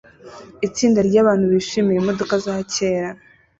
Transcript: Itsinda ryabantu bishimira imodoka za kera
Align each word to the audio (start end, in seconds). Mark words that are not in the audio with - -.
Itsinda 0.67 0.99
ryabantu 1.07 1.45
bishimira 1.53 1.97
imodoka 1.99 2.33
za 2.45 2.55
kera 2.73 3.09